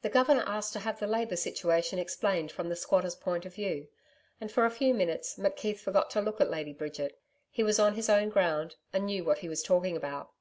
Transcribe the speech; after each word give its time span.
The 0.00 0.08
Governor 0.08 0.42
asked 0.46 0.72
to 0.72 0.78
have 0.80 1.00
the 1.00 1.06
Labour 1.06 1.36
situation 1.36 1.98
explained 1.98 2.50
from 2.50 2.70
the 2.70 2.74
squatters' 2.76 3.14
point 3.14 3.44
of 3.44 3.52
view; 3.54 3.88
and 4.40 4.50
for 4.50 4.64
a 4.64 4.70
few 4.70 4.94
minutes 4.94 5.36
McKeith 5.36 5.80
forgot 5.80 6.08
to 6.12 6.22
look 6.22 6.40
at 6.40 6.48
Lady 6.48 6.72
Bridget. 6.72 7.20
He 7.50 7.62
was 7.62 7.78
on 7.78 7.94
his 7.94 8.08
own 8.08 8.30
ground 8.30 8.76
and 8.94 9.04
knew 9.04 9.22
what 9.22 9.40
he 9.40 9.50
was 9.50 9.62
talking 9.62 9.98
about. 9.98 10.32